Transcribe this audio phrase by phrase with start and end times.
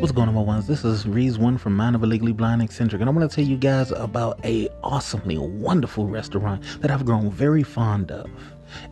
[0.00, 0.66] What's going on, my ones?
[0.66, 3.36] This is Reese One from Mind of a Legally Blind Eccentric, and I want to
[3.36, 8.30] tell you guys about a awesomely wonderful restaurant that I've grown very fond of.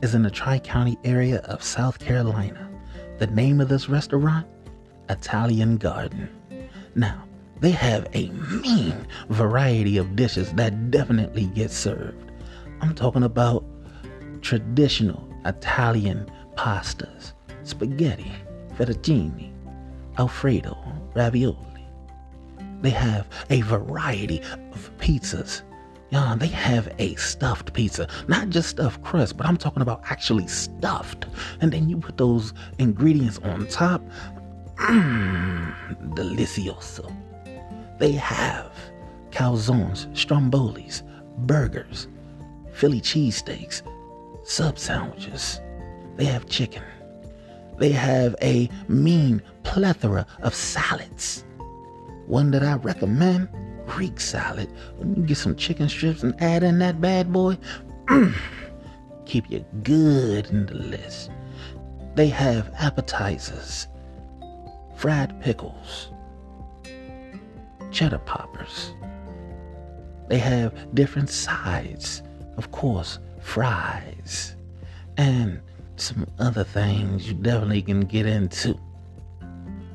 [0.03, 2.69] It's in the Tri County area of South Carolina.
[3.17, 4.46] The name of this restaurant?
[5.09, 6.29] Italian Garden.
[6.95, 7.25] Now,
[7.61, 8.29] they have a
[8.61, 12.32] mean variety of dishes that definitely get served.
[12.82, 13.64] I'm talking about
[14.43, 17.32] traditional Italian pastas,
[17.62, 18.30] spaghetti,
[18.77, 19.54] fettuccine,
[20.18, 20.77] alfredo,
[21.14, 21.57] ravioli.
[22.80, 24.40] They have a variety
[24.72, 25.62] of pizzas.
[26.11, 30.46] Yeah, they have a stuffed pizza, not just stuffed crust, but I'm talking about actually
[30.46, 31.26] stuffed.
[31.61, 34.02] And then you put those ingredients on top.
[34.77, 35.75] Mmm,
[36.14, 37.14] delicioso.
[37.98, 38.72] They have
[39.30, 41.02] calzones, strombolis,
[41.47, 42.08] burgers,
[42.72, 43.83] Philly cheesesteaks,
[44.44, 45.61] sub sandwiches.
[46.16, 46.83] They have chicken.
[47.78, 51.45] They have a mean plethora of salads.
[52.27, 53.48] One that I recommend
[53.86, 54.69] Greek salad.
[54.97, 57.56] When you get some chicken strips and add in that bad boy,
[59.25, 61.30] keep you good in the list.
[62.14, 63.86] They have appetizers,
[64.97, 66.11] fried pickles,
[67.91, 68.92] cheddar poppers.
[70.28, 72.22] They have different sides,
[72.56, 74.56] of course, fries,
[75.17, 75.61] and
[76.00, 78.78] some other things you definitely can get into.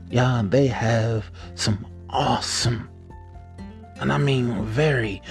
[0.10, 2.90] Yeah, they have some awesome,
[4.00, 5.22] and I mean very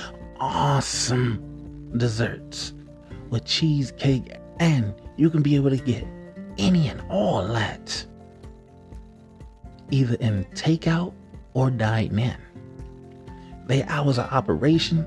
[0.41, 2.73] awesome desserts
[3.31, 6.05] with cheesecake, and you can be able to get
[6.59, 8.05] any and all that
[9.91, 11.13] either in takeout
[11.55, 12.37] or dine in.
[13.67, 15.07] Their hours of operation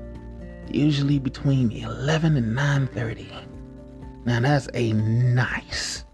[0.70, 3.26] usually between 11 and 9:30.
[4.26, 6.04] Now that's a nice,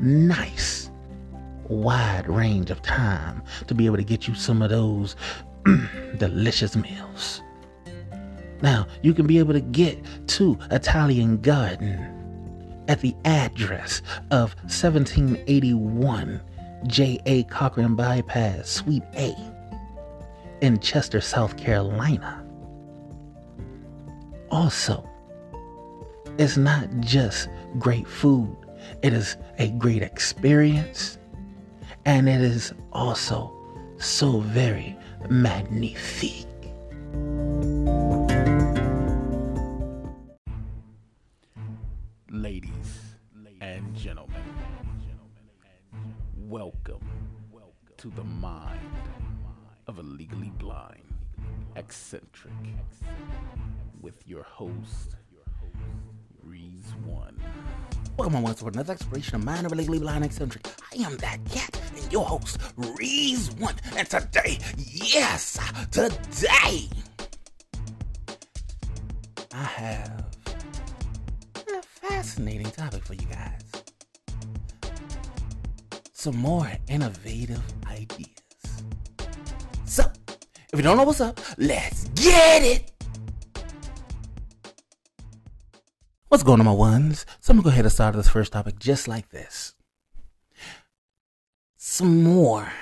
[0.00, 0.90] nice,
[1.68, 5.14] wide range of time to be able to get you some of those
[6.18, 7.40] delicious meals.
[8.60, 16.40] Now you can be able to get to Italian Garden at the address of 1781
[16.88, 17.44] J.A.
[17.44, 19.32] Cochran Bypass, Suite A,
[20.60, 22.44] in Chester, South Carolina.
[24.50, 25.08] Also,
[26.42, 27.48] it's not just
[27.78, 28.56] great food,
[29.00, 31.16] it is a great experience,
[32.04, 33.54] and it is also
[33.98, 34.98] so very
[35.30, 36.48] magnifique.
[42.28, 43.14] Ladies
[43.60, 44.42] and gentlemen,
[46.36, 47.08] welcome
[47.98, 48.80] to the mind
[49.86, 51.04] of a legally blind
[51.76, 52.52] eccentric
[54.00, 55.14] with your host,
[57.04, 57.40] One.
[58.16, 60.66] Welcome on once for another exploration of Mind of a Legally Blind Eccentric.
[60.92, 63.74] I am that cat and your host, Reese One.
[63.96, 65.58] And today, yes,
[65.90, 66.88] today,
[69.54, 70.26] I have
[71.56, 73.62] a fascinating topic for you guys.
[76.12, 78.28] Some more innovative ideas.
[79.84, 80.04] So,
[80.72, 82.91] if you don't know what's up, let's get it!
[86.32, 87.26] What's going on, my ones?
[87.40, 89.74] So I'm gonna go ahead and start this first topic just like this.
[91.76, 92.72] Some more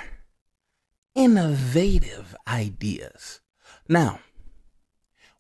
[1.16, 3.40] innovative ideas.
[3.88, 4.20] Now,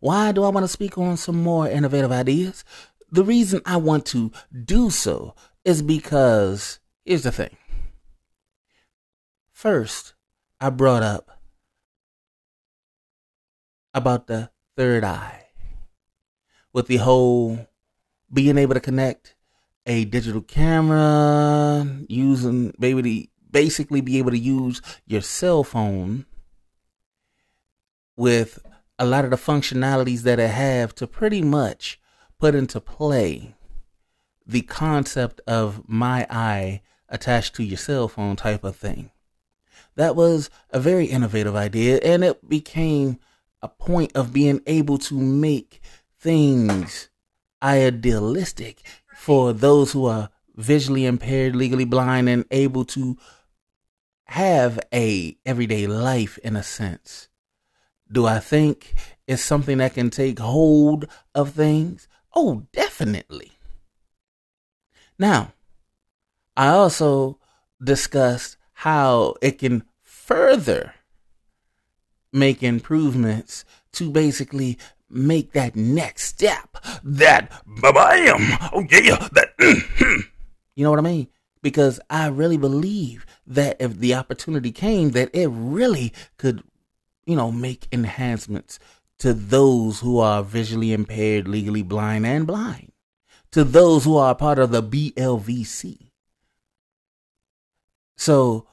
[0.00, 2.64] why do I want to speak on some more innovative ideas?
[3.12, 4.32] The reason I want to
[4.64, 7.56] do so is because here's the thing.
[9.52, 10.14] First,
[10.60, 11.30] I brought up
[13.94, 15.50] about the third eye
[16.72, 17.69] with the whole
[18.32, 19.34] being able to connect
[19.86, 26.26] a digital camera using maybe basically be able to use your cell phone
[28.16, 28.58] with
[28.98, 31.98] a lot of the functionalities that it have to pretty much
[32.38, 33.54] put into play
[34.46, 39.10] the concept of my eye attached to your cell phone type of thing.
[39.96, 43.18] That was a very innovative idea and it became
[43.62, 45.80] a point of being able to make
[46.18, 47.08] things
[47.62, 48.82] idealistic
[49.14, 53.16] for those who are visually impaired, legally blind, and able to
[54.24, 57.28] have a everyday life in a sense.
[58.10, 58.94] Do I think
[59.26, 62.08] it's something that can take hold of things?
[62.34, 63.52] Oh, definitely.
[65.18, 65.52] Now,
[66.56, 67.38] I also
[67.82, 70.94] discussed how it can further
[72.32, 74.78] make improvements to basically
[75.10, 79.54] make that next step, that bam, oh yeah, that,
[80.76, 81.28] you know what I mean?
[81.62, 86.62] because I really believe that if the opportunity came, that it really could,
[87.26, 88.78] you know, make enhancements
[89.18, 92.92] to those who are visually impaired, legally blind, and blind,
[93.52, 96.10] to those who are part of the BLVC.
[98.16, 98.66] So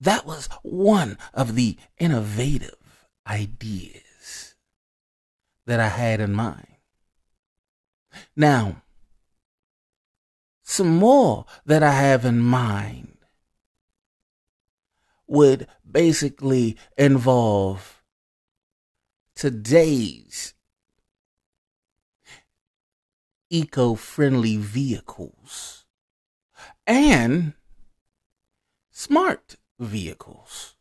[0.00, 2.76] that was one of the innovative
[3.26, 4.02] ideas
[5.66, 6.66] that I had in mind.
[8.36, 8.82] Now,
[10.62, 13.18] some more that I have in mind
[15.26, 18.02] would basically involve
[19.34, 20.54] today's
[23.48, 25.86] eco friendly vehicles
[26.86, 27.54] and
[28.90, 30.76] smart vehicles.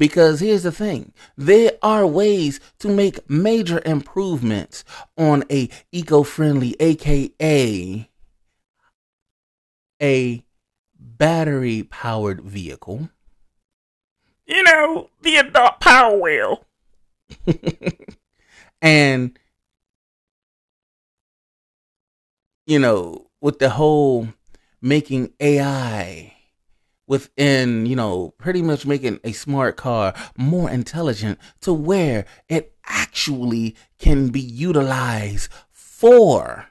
[0.00, 4.82] Because here's the thing, there are ways to make major improvements
[5.18, 8.08] on a eco-friendly aka
[10.02, 10.44] a
[10.98, 13.10] battery powered vehicle.
[14.46, 16.64] You know, the adult power wheel.
[18.80, 19.38] and
[22.66, 24.28] you know, with the whole
[24.80, 26.39] making AI
[27.10, 33.74] within, you know, pretty much making a smart car more intelligent to where it actually
[33.98, 36.68] can be utilized for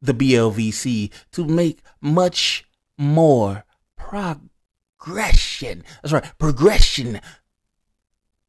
[0.00, 2.64] the BLVC to make much
[2.96, 3.64] more
[3.96, 5.82] progression.
[6.00, 7.20] That's right, progression.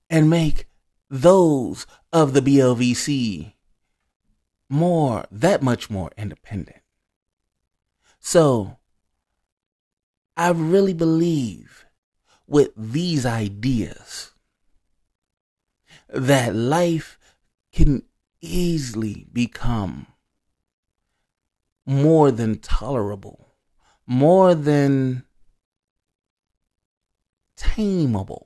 [0.08, 0.68] And make
[1.10, 3.54] those of the BLVC
[4.70, 6.84] more, that much more independent.
[8.20, 8.78] So,
[10.38, 11.86] I really believe
[12.48, 14.32] with these ideas
[16.10, 17.18] that life
[17.72, 18.04] can
[18.42, 20.08] easily become
[21.86, 23.54] more than tolerable,
[24.06, 25.24] more than
[27.58, 28.46] tameable,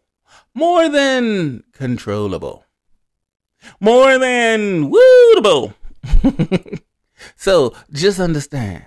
[0.53, 2.65] more than controllable,
[3.79, 5.73] more than wootable.
[7.35, 8.83] so just understand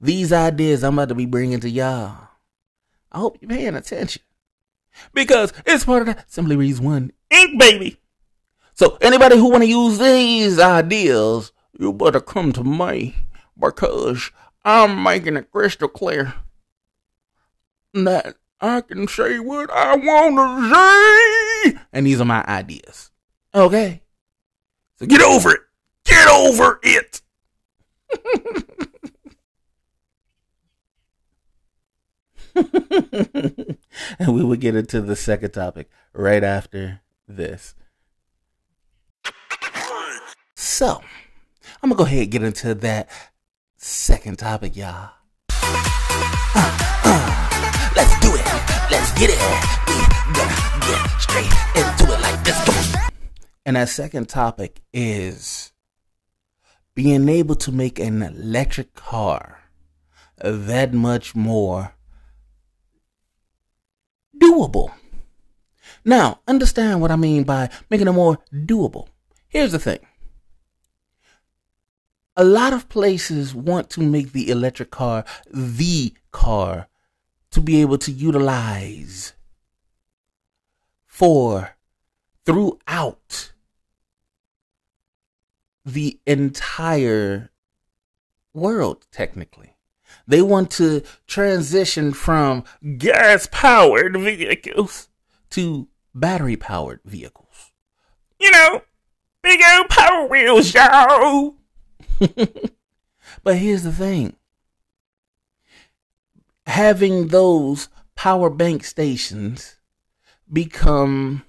[0.00, 2.29] these ideas I'm about to be bringing to y'all.
[3.12, 4.22] I hope you're paying attention
[5.12, 7.98] because it's part of that Simply Reads One Inc., baby.
[8.74, 13.14] So anybody who want to use these ideas, you better come to me
[13.58, 14.30] because
[14.64, 16.34] I'm making it crystal clear
[17.94, 21.80] that I can say what I want to say.
[21.92, 23.10] And these are my ideas.
[23.54, 24.02] Okay?
[24.98, 25.60] So get over it.
[26.04, 27.22] Get over it.
[34.18, 37.74] and we will get into the second topic right after this.
[40.56, 41.02] So,
[41.82, 43.08] I'm gonna go ahead and get into that
[43.76, 45.10] second topic, y'all.
[45.50, 48.46] Uh, uh, let's do it.
[48.90, 49.38] Let's get it.
[49.88, 49.94] We
[50.34, 50.54] gonna
[50.86, 52.96] get straight into it like this.
[53.64, 55.72] And that second topic is
[56.94, 59.60] being able to make an electric car
[60.42, 61.94] that much more
[64.40, 64.92] doable.
[66.04, 69.08] Now, understand what I mean by making it more doable.
[69.48, 70.00] Here's the thing
[72.36, 76.88] a lot of places want to make the electric car the car
[77.50, 79.34] to be able to utilize
[81.06, 81.76] for
[82.46, 83.52] throughout
[85.84, 87.50] the entire
[88.54, 89.74] world, technically.
[90.26, 92.64] They want to transition from
[92.98, 95.08] gas powered vehicles
[95.50, 97.72] to battery powered vehicles.
[98.38, 98.82] You know,
[99.42, 101.56] big old power wheels, y'all.
[103.42, 104.36] but here's the thing
[106.66, 109.76] having those power bank stations
[110.52, 111.42] become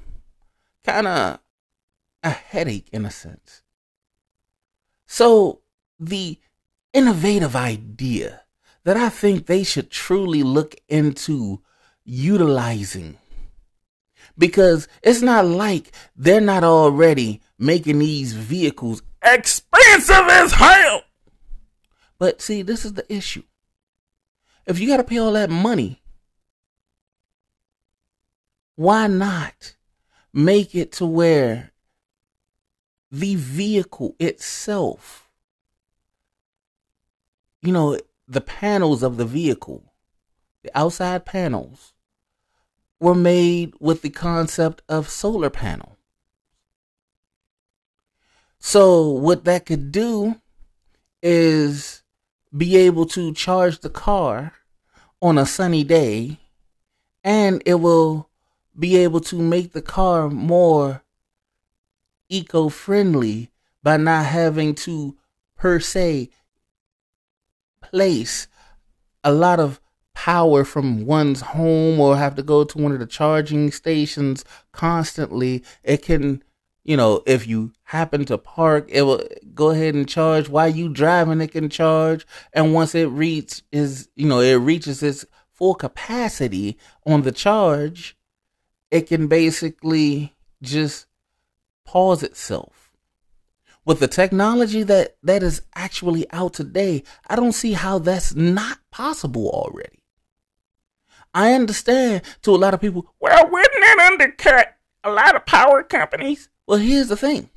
[0.84, 1.40] kind of
[2.24, 3.62] a headache in a sense.
[5.06, 5.62] So,
[6.00, 6.40] the
[6.94, 8.42] innovative idea
[8.84, 11.62] that I think they should truly look into
[12.04, 13.18] utilizing
[14.38, 21.04] because it's not like they're not already making these vehicles expensive as hell.
[22.18, 23.44] But see, this is the issue.
[24.66, 26.02] If you got to pay all that money,
[28.76, 29.76] why not
[30.34, 31.72] make it to where
[33.12, 35.30] the vehicle itself,
[37.62, 38.00] you know,
[38.32, 39.84] the panels of the vehicle,
[40.64, 41.94] the outside panels,
[42.98, 45.98] were made with the concept of solar panel.
[48.58, 50.40] So what that could do
[51.22, 52.04] is
[52.56, 54.54] be able to charge the car
[55.22, 56.40] on a sunny day
[57.26, 58.30] and it will
[58.80, 61.04] be able to make the car more
[62.30, 63.52] eco friendly
[63.84, 65.18] by not having to,
[65.58, 66.30] per se,
[67.92, 68.48] place
[69.24, 69.80] a lot of
[70.14, 75.64] power from one's home or have to go to one of the charging stations constantly.
[75.84, 76.44] It can,
[76.84, 80.90] you know, if you happen to park, it will go ahead and charge while you
[80.90, 81.42] driving.
[81.42, 86.78] It can charge, and once it reaches, is, you know, it reaches its full capacity
[87.06, 88.18] on the charge,
[88.90, 91.06] it can basically just
[91.86, 92.81] pause itself.
[93.84, 98.78] With the technology that that is actually out today, I don't see how that's not
[98.92, 100.04] possible already.
[101.34, 105.82] I understand to a lot of people, Well, wouldn't that undercut a lot of power
[105.84, 106.50] companies?
[106.68, 107.50] well, here's the thing.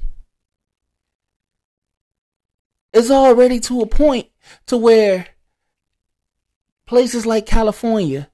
[2.93, 4.28] It's already to a point
[4.66, 5.26] to where
[6.87, 8.31] places like California,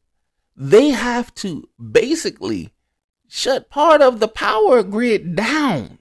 [0.55, 2.73] they have to basically
[3.27, 5.99] shut part of the power grid down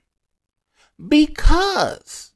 [1.07, 2.31] because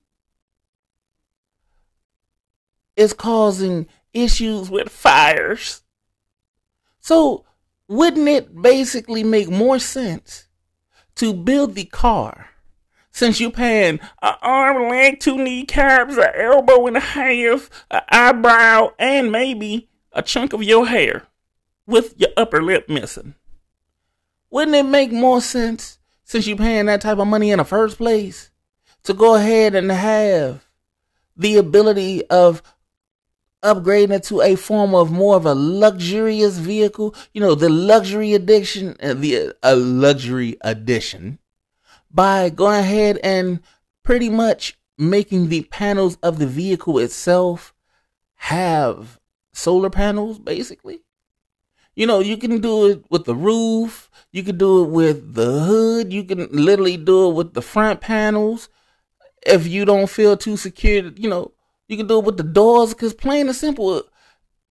[2.96, 5.82] it's causing issues with fires.
[7.00, 7.46] So,
[7.88, 10.48] wouldn't it basically make more sense
[11.16, 12.50] to build the car
[13.12, 18.92] since you're paying A arm, leg, two kneecaps, an elbow and a half, an eyebrow,
[18.98, 21.28] and maybe a chunk of your hair
[21.86, 23.36] with your upper lip missing?
[24.50, 27.98] Wouldn't it make more sense, since you're paying that type of money in the first
[27.98, 28.52] place,
[29.04, 30.68] to go ahead and have
[31.36, 32.62] the ability of
[33.64, 37.16] upgrading it to a form of more of a luxurious vehicle?
[37.34, 41.40] You know, the luxury addiction, uh, the a luxury addition,
[42.12, 43.60] by going ahead and
[44.04, 47.74] pretty much making the panels of the vehicle itself
[48.36, 49.20] have
[49.54, 51.02] solar panels, basically.
[51.96, 54.10] You know, you can do it with the roof.
[54.32, 56.12] You can do it with the hood.
[56.12, 58.68] You can literally do it with the front panels.
[59.46, 61.54] If you don't feel too secure, you know,
[61.88, 62.94] you can do it with the doors.
[62.94, 64.04] Cause plain and simple,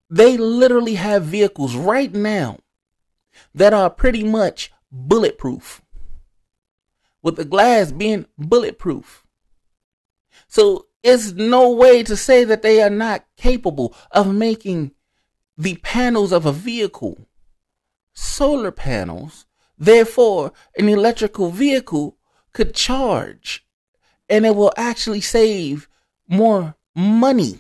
[0.10, 2.60] they literally have vehicles right now
[3.54, 5.82] that are pretty much bulletproof
[7.22, 9.26] with the glass being bulletproof.
[10.48, 14.92] So it's no way to say that they are not capable of making
[15.58, 17.28] the panels of a vehicle
[18.14, 19.46] solar panels.
[19.78, 22.18] Therefore, an electrical vehicle
[22.54, 23.66] could charge
[24.32, 25.88] and it will actually save
[26.28, 27.60] more money.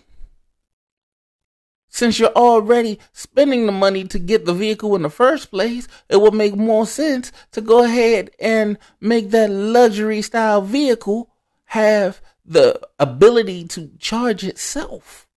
[1.89, 6.21] Since you're already spending the money to get the vehicle in the first place, it
[6.21, 11.29] would make more sense to go ahead and make that luxury style vehicle
[11.65, 15.27] have the ability to charge itself.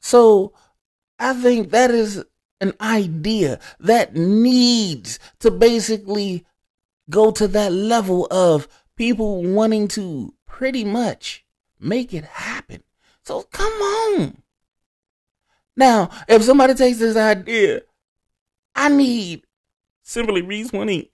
[0.00, 0.52] So
[1.20, 2.24] I think that is
[2.60, 6.44] an idea that needs to basically
[7.10, 11.44] go to that level of people wanting to pretty much
[11.80, 12.82] make it happen.
[13.24, 14.42] So come on.
[15.76, 17.82] Now, if somebody takes this idea,
[18.74, 19.44] I need
[20.02, 21.08] Simply Reads One Inc.,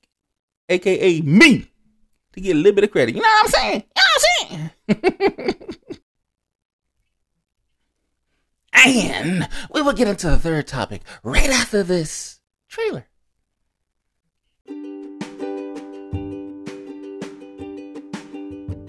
[0.69, 1.67] aka me,
[2.33, 3.15] to get a little bit of credit.
[3.15, 3.85] You know what I'm saying?
[3.97, 5.57] You know what I'm saying?
[8.73, 13.07] and we will get into the third topic right after this trailer.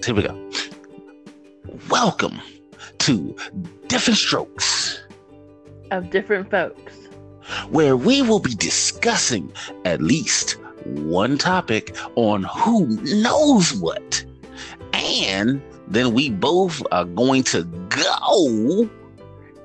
[0.04, 0.50] Here we go.
[1.88, 2.40] Welcome
[2.98, 3.36] to
[3.86, 5.00] Different Strokes,
[5.92, 6.92] of different folks.
[7.70, 9.52] where we will be discussing
[9.84, 12.86] at least one topic on who
[13.22, 14.24] knows what.
[14.92, 18.90] And then we both are going to go.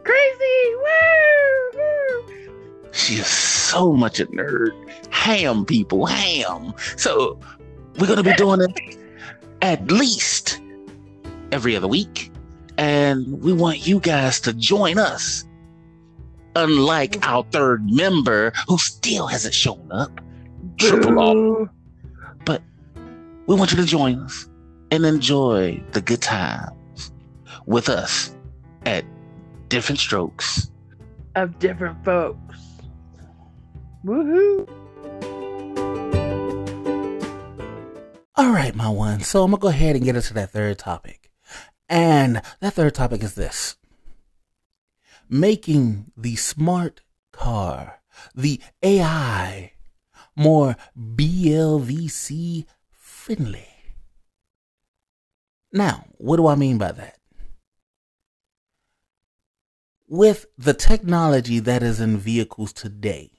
[0.04, 0.76] Crazy!
[0.76, 1.72] Woo!
[1.74, 2.92] Woo!
[2.92, 4.72] She is so much a nerd.
[5.12, 6.74] Ham, people, ham.
[6.96, 7.40] So
[8.00, 8.98] we're going to be doing it
[9.68, 10.62] at least
[11.52, 12.32] every other week.
[12.78, 15.46] And we want you guys to join us.
[16.56, 17.28] Unlike mm.
[17.28, 20.22] our third member who still hasn't shown up,
[20.78, 21.70] Triple R.
[22.46, 22.62] But
[23.48, 24.48] we want you to join us
[24.90, 27.12] and enjoy the good times
[27.66, 28.34] with us
[28.86, 29.04] at
[29.68, 30.72] Different Strokes.
[31.36, 32.58] Of different folks.
[34.06, 34.77] Woohoo!
[38.40, 39.22] All right, my one.
[39.22, 41.32] So I'm gonna go ahead and get into that third topic.
[41.90, 43.78] And that third topic is this
[45.28, 47.02] making the smart
[47.32, 48.00] car,
[48.36, 49.74] the AI,
[50.36, 53.70] more BLVC friendly.
[55.74, 57.18] Now, what do I mean by that?
[60.08, 63.32] With the technology that is in vehicles today,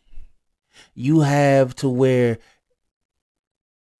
[0.92, 2.38] you have to where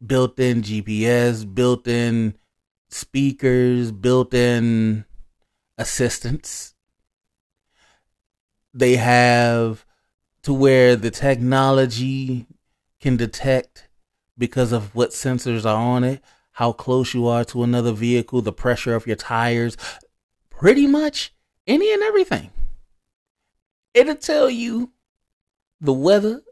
[0.05, 2.37] built in GPS, built in
[2.89, 5.05] speakers, built in
[5.77, 6.75] assistants.
[8.73, 9.85] They have
[10.43, 12.47] to where the technology
[13.01, 13.89] can detect
[14.37, 18.53] because of what sensors are on it, how close you are to another vehicle, the
[18.53, 19.77] pressure of your tires,
[20.51, 21.35] pretty much
[21.67, 22.51] any and everything.
[23.95, 24.93] It'll tell you
[25.81, 26.43] the weather.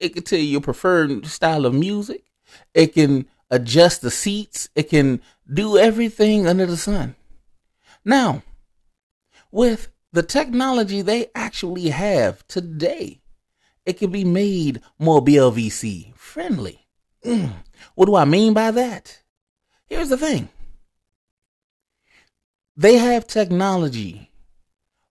[0.00, 2.24] It can tell you your preferred style of music.
[2.74, 4.68] It can adjust the seats.
[4.74, 5.20] It can
[5.52, 7.14] do everything under the sun.
[8.04, 8.42] Now,
[9.50, 13.20] with the technology they actually have today,
[13.84, 16.86] it can be made more BLVC friendly.
[17.24, 17.52] Mm.
[17.94, 19.22] What do I mean by that?
[19.86, 20.48] Here's the thing
[22.76, 24.30] they have technology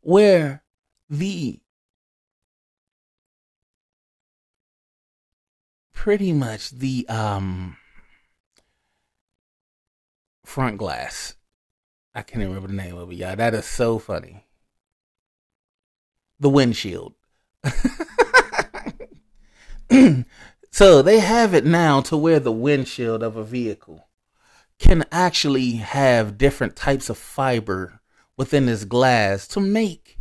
[0.02, 0.64] where
[1.10, 1.61] the
[6.02, 7.78] pretty much the um
[10.44, 11.36] front glass.
[12.16, 13.36] I can't remember the name of it, y'all.
[13.36, 14.48] That is so funny.
[16.40, 17.14] The windshield.
[20.72, 24.08] so they have it now to where the windshield of a vehicle
[24.80, 28.02] can actually have different types of fiber
[28.36, 30.18] within this glass to make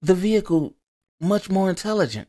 [0.00, 0.76] the vehicle
[1.20, 2.28] much more intelligent.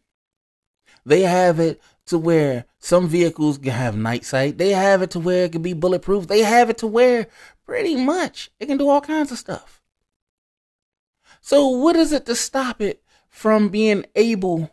[1.05, 1.79] They have it
[2.11, 4.57] to where some vehicles can have night sight.
[4.57, 6.27] They have it to where it can be bulletproof.
[6.27, 7.27] They have it to where
[7.65, 9.81] pretty much it can do all kinds of stuff.
[11.41, 14.69] So what is it to stop it from being able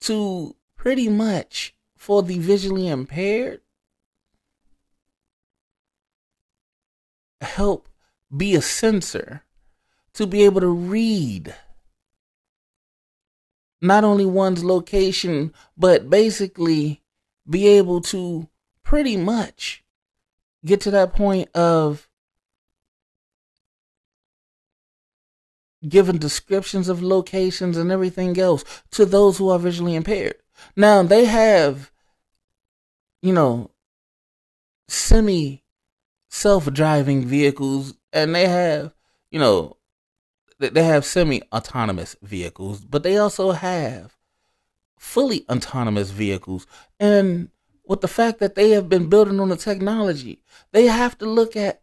[0.00, 3.60] to pretty much for the visually impaired
[7.40, 7.88] help
[8.36, 9.44] be a sensor
[10.14, 11.54] to be able to read
[13.82, 17.02] not only one's location, but basically
[17.48, 18.48] be able to
[18.84, 19.84] pretty much
[20.64, 22.08] get to that point of
[25.86, 30.36] giving descriptions of locations and everything else to those who are visually impaired.
[30.76, 31.90] Now they have,
[33.20, 33.72] you know,
[34.88, 35.64] semi
[36.30, 38.94] self driving vehicles and they have,
[39.32, 39.76] you know,
[40.70, 44.16] they have semi autonomous vehicles, but they also have
[44.98, 46.66] fully autonomous vehicles.
[47.00, 47.50] And
[47.84, 51.56] with the fact that they have been building on the technology, they have to look
[51.56, 51.82] at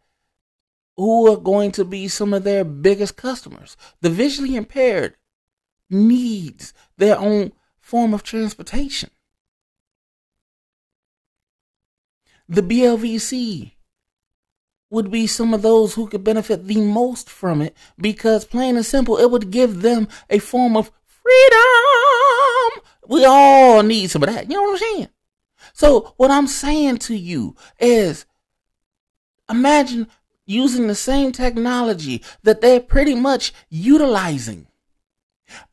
[0.96, 3.76] who are going to be some of their biggest customers.
[4.00, 5.16] The visually impaired
[5.88, 9.10] needs their own form of transportation.
[12.48, 13.72] The BLVC
[14.90, 18.84] would be some of those who could benefit the most from it because, plain and
[18.84, 22.84] simple, it would give them a form of freedom.
[23.08, 24.50] We all need some of that.
[24.50, 25.08] You know what I'm saying?
[25.72, 28.26] So, what I'm saying to you is
[29.48, 30.08] imagine
[30.46, 34.66] using the same technology that they're pretty much utilizing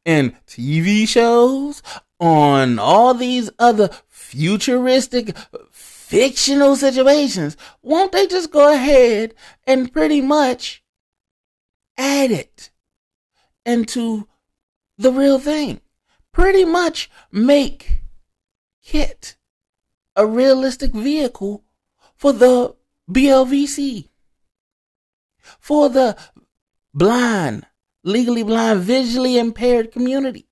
[0.06, 1.82] in TV shows,
[2.20, 5.36] on all these other futuristic
[6.08, 9.34] fictional situations, won't they just go ahead
[9.66, 10.82] and pretty much
[11.98, 12.72] add it
[13.66, 14.26] into
[14.98, 15.82] the real thing?
[16.32, 18.04] Pretty much make
[18.86, 19.36] KITT
[20.16, 21.66] a realistic vehicle
[22.16, 22.74] for the
[23.12, 24.08] BLVC,
[25.60, 26.16] for the
[26.94, 27.66] blind,
[28.06, 30.48] legally blind, visually impaired community.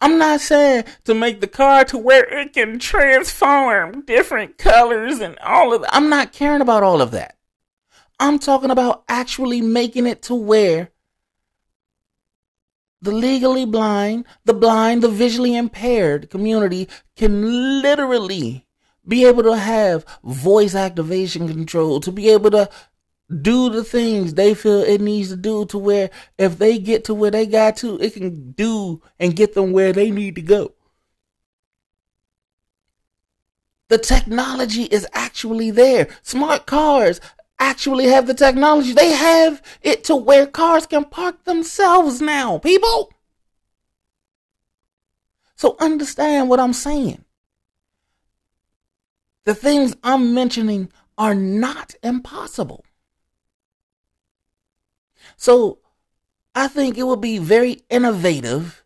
[0.00, 5.38] I'm not saying to make the car to where it can transform different colors and
[5.40, 5.94] all of that.
[5.94, 7.36] I'm not caring about all of that.
[8.20, 10.90] I'm talking about actually making it to where
[13.00, 18.66] the legally blind, the blind, the visually impaired community can literally
[19.06, 22.68] be able to have voice activation control, to be able to
[23.42, 27.14] do the things they feel it needs to do to where if they get to
[27.14, 30.72] where they got to, it can do and get them where they need to go.
[33.88, 36.08] The technology is actually there.
[36.22, 37.20] Smart cars
[37.58, 38.92] actually have the technology.
[38.92, 43.12] They have it to where cars can park themselves now, people.
[45.56, 47.24] So understand what I'm saying.
[49.44, 52.84] The things I'm mentioning are not impossible.
[55.38, 55.78] So
[56.54, 58.84] I think it would be very innovative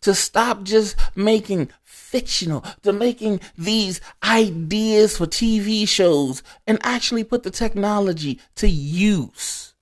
[0.00, 7.42] to stop just making fictional to making these ideas for TV shows and actually put
[7.42, 9.74] the technology to use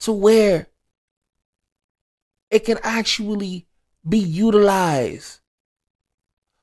[0.00, 0.66] to where
[2.50, 3.66] it can actually
[4.06, 5.40] be utilized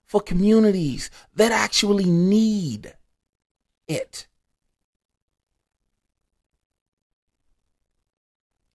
[0.06, 2.94] for communities that actually need
[3.88, 4.28] it.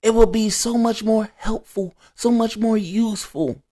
[0.04, 3.62] It will be so much more helpful, so much more useful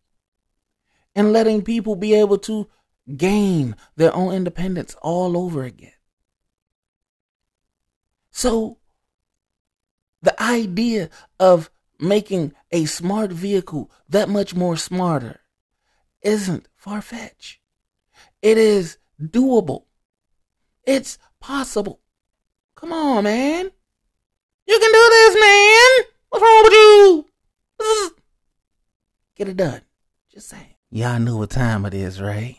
[1.15, 2.71] in letting people be able to
[3.19, 5.93] gain their own independence all over again.
[8.31, 8.79] So,
[10.23, 15.41] the idea of making a smart vehicle that much more smarter
[16.23, 17.61] isn't far fetched.
[18.41, 19.85] It is doable.
[20.85, 22.01] It's possible.
[22.75, 23.71] Come on, man.
[24.67, 26.12] You can do this, man.
[26.33, 27.27] What's wrong with you?
[29.37, 29.83] Get it done.
[30.33, 30.77] Just saying.
[30.91, 32.57] Y'all know what time it is, right?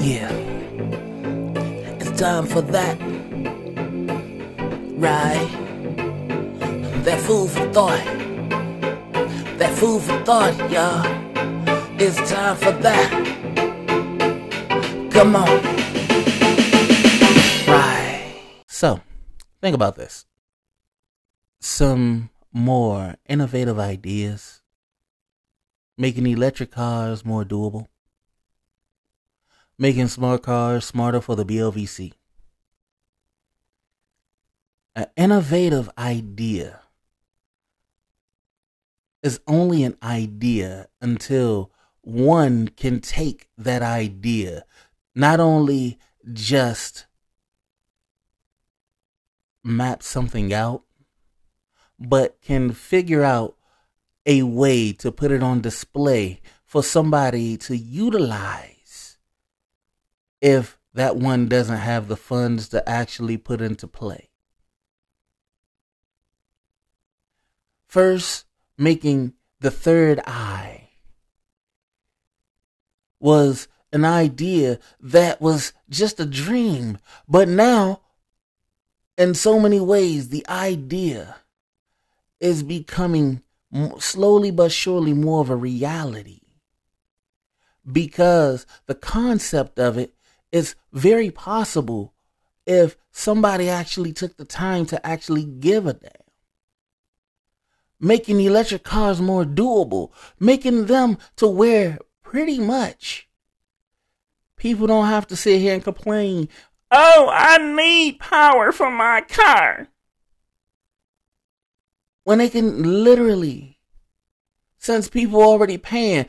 [0.00, 0.32] Yeah.
[2.00, 2.98] It's time for that.
[4.96, 5.48] Right.
[7.04, 8.04] That food for thought.
[9.58, 11.04] That food for thought, y'all.
[12.00, 13.10] It's time for that.
[15.12, 15.62] Come on.
[17.68, 18.40] Right.
[18.66, 19.02] So,
[19.60, 20.24] think about this
[21.60, 24.62] some more innovative ideas,
[25.96, 27.86] making electric cars more doable,
[29.78, 32.12] making smart cars smarter for the BLVC.
[34.94, 36.80] An innovative idea
[39.22, 44.64] is only an idea until one can take that idea,
[45.14, 45.98] not only
[46.32, 47.06] just
[49.62, 50.82] map something out,
[51.98, 53.56] but can figure out
[54.26, 59.16] a way to put it on display for somebody to utilize
[60.40, 64.28] if that one doesn't have the funds to actually put into play.
[67.86, 68.44] First,
[68.76, 70.90] making the third eye
[73.18, 78.02] was an idea that was just a dream, but now,
[79.16, 81.36] in so many ways, the idea
[82.40, 83.42] is becoming
[83.98, 86.40] slowly but surely more of a reality
[87.90, 90.14] because the concept of it
[90.52, 92.14] is very possible
[92.66, 96.12] if somebody actually took the time to actually give a damn.
[98.00, 103.28] Making electric cars more doable, making them to where pretty much
[104.56, 106.48] people don't have to sit here and complain,
[106.90, 109.88] oh, I need power for my car
[112.28, 113.78] when they can literally,
[114.76, 116.26] since people already paying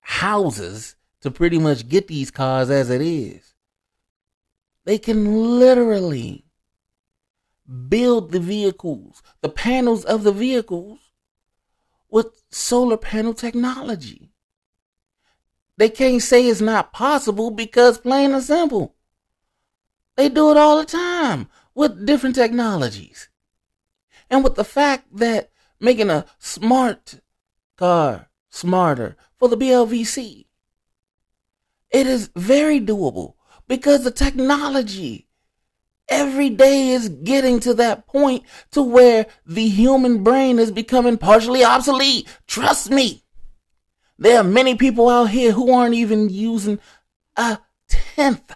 [0.00, 3.52] houses to pretty much get these cars as it is,
[4.86, 6.46] they can literally
[7.90, 11.00] build the vehicles, the panels of the vehicles
[12.08, 14.32] with solar panel technology.
[15.76, 18.94] They can't say it's not possible because plain and simple.
[20.16, 23.28] They do it all the time with different technologies.
[24.30, 27.20] And with the fact that making a smart
[27.76, 30.46] car smarter for the BLVC,
[31.90, 33.34] it is very doable
[33.66, 35.28] because the technology
[36.08, 41.64] every day is getting to that point to where the human brain is becoming partially
[41.64, 42.26] obsolete.
[42.46, 43.22] Trust me.
[44.18, 46.80] There are many people out here who aren't even using
[47.36, 48.54] a tenth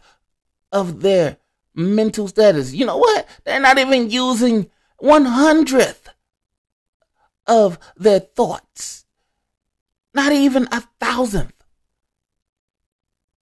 [0.73, 1.37] of their
[1.75, 2.73] mental status.
[2.75, 3.29] You know what?
[3.45, 4.71] They're not even using
[5.03, 6.11] one hundredth
[7.49, 9.05] of their thoughts,
[10.15, 11.65] not even a thousandth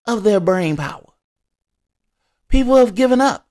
[0.06, 1.04] of their brain power.
[2.48, 3.46] People have given up.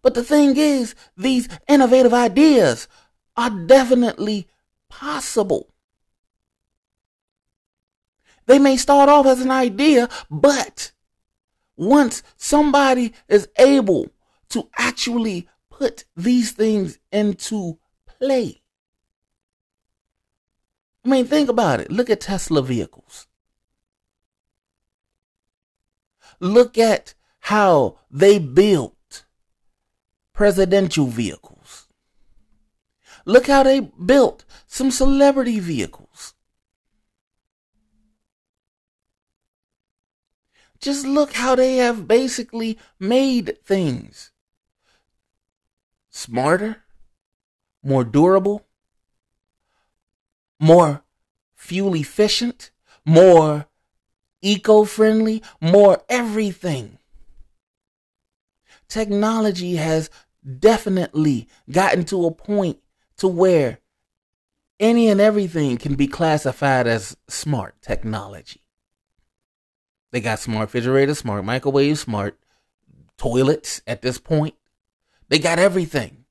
[0.00, 2.88] But the thing is, these innovative ideas
[3.36, 4.48] are definitely
[4.88, 5.68] possible.
[8.46, 10.92] They may start off as an idea, but
[11.76, 14.08] once somebody is able
[14.48, 15.46] to actually
[15.80, 18.60] put these things into play.
[21.02, 21.90] I mean, think about it.
[21.90, 23.26] Look at Tesla vehicles.
[26.38, 29.24] Look at how they built
[30.34, 31.88] presidential vehicles.
[33.24, 36.34] Look how they built some celebrity vehicles.
[40.78, 44.29] Just look how they have basically made things
[46.10, 46.82] smarter,
[47.82, 48.66] more durable,
[50.58, 51.02] more
[51.54, 52.70] fuel efficient,
[53.04, 53.66] more
[54.42, 56.98] eco friendly, more everything.
[58.88, 60.10] Technology has
[60.58, 62.78] definitely gotten to a point
[63.18, 63.78] to where
[64.80, 68.62] any and everything can be classified as smart technology.
[70.10, 72.38] They got smart refrigerators, smart microwaves, smart
[73.16, 74.54] toilets at this point.
[75.30, 76.26] They got everything.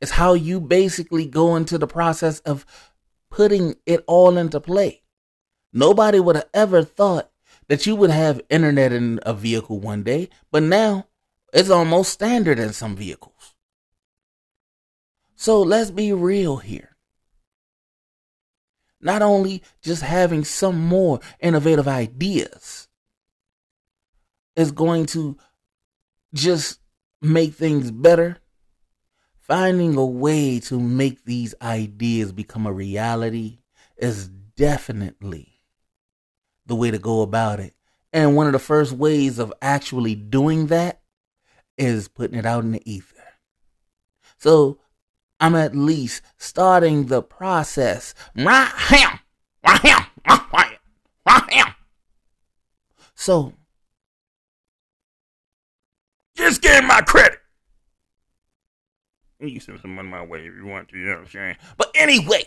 [0.00, 2.66] It's how you basically go into the process of
[3.30, 5.02] putting it all into play.
[5.72, 7.30] Nobody would have ever thought
[7.68, 11.06] that you would have internet in a vehicle one day, but now
[11.52, 13.54] it's almost standard in some vehicles.
[15.34, 16.96] So let's be real here.
[19.00, 22.88] Not only just having some more innovative ideas
[24.56, 25.36] is going to
[26.32, 26.80] just
[27.26, 28.38] make things better,
[29.40, 33.58] finding a way to make these ideas become a reality
[33.96, 35.60] is definitely
[36.66, 37.74] the way to go about it.
[38.12, 41.00] And one of the first ways of actually doing that
[41.76, 43.14] is putting it out in the ether.
[44.38, 44.78] So
[45.38, 48.14] I'm at least starting the process.
[53.14, 53.52] So
[56.36, 57.40] just give me my credit.
[59.40, 61.56] You send some money my way if you want to, you know what I'm saying?
[61.76, 62.44] But anyway,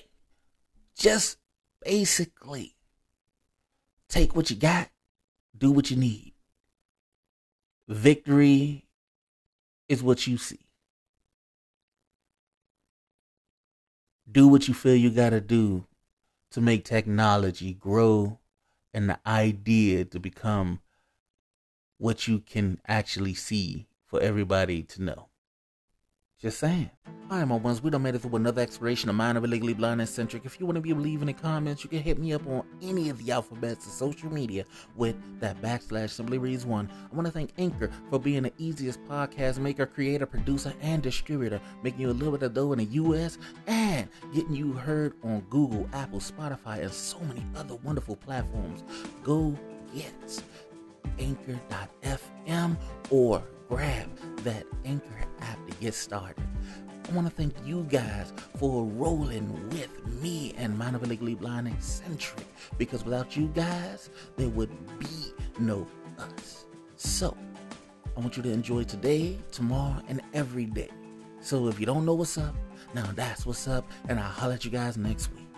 [0.97, 1.38] just
[1.84, 2.75] basically
[4.08, 4.89] take what you got,
[5.58, 6.34] do what you need.
[7.88, 8.86] Victory
[9.88, 10.60] is what you see.
[14.32, 15.86] Do what you feel you got to do
[16.52, 18.39] to make technology grow
[18.93, 20.82] and the idea to become
[22.00, 25.28] what you can actually see for everybody to know.
[26.42, 26.90] Just saying.
[27.30, 29.74] Alright, my ones, we done made it through another exploration of Mind of a Legally
[29.74, 30.46] Blind Eccentric.
[30.46, 33.10] If you want to be leaving the comments, you can hit me up on any
[33.10, 34.64] of the alphabets of social media
[34.96, 36.90] with that backslash simply reads one.
[37.12, 41.60] I want to thank Anchor for being the easiest podcast maker, creator, producer, and distributor,
[41.84, 45.42] making you a little bit of dough in the US and getting you heard on
[45.50, 48.86] Google, Apple, Spotify, and so many other wonderful platforms.
[49.24, 49.56] Go
[49.94, 50.42] get
[51.17, 52.78] anchor.fm
[53.10, 54.10] or grab
[54.43, 56.43] that Anchor app to get started.
[57.08, 62.45] I want to thank you guys for rolling with me and a Legally Blind Eccentric
[62.78, 64.69] because without you guys, there would
[65.00, 65.88] be no
[66.19, 66.65] us.
[66.98, 67.36] So,
[68.15, 70.89] I want you to enjoy today, tomorrow, and every day.
[71.41, 72.56] So, if you don't know what's up,
[72.93, 75.49] now that's what's up, and I'll holler at you guys next week.